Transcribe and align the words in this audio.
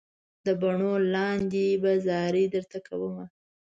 د 0.45 0.47
باڼو 0.61 0.93
لاندې 1.13 1.67
به 1.81 1.91
زارۍ 2.05 2.45
درته 2.53 2.77
کوم. 2.87 3.17